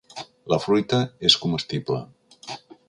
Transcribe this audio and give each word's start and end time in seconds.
La 0.53 0.57
fruita 0.63 1.01
és 1.31 1.37
comestible. 1.45 2.03